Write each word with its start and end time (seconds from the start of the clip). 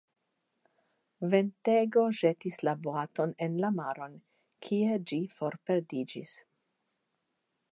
Ventego 1.33 2.05
ĵetis 2.19 2.57
la 2.69 2.73
boaton 2.87 3.35
en 3.47 3.59
la 3.65 3.71
maron, 3.81 4.17
kie 4.69 4.97
ĝi 5.13 5.21
forperdiĝis. 5.35 6.33